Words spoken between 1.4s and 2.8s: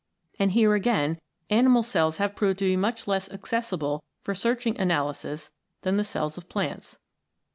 animal cells have proved to be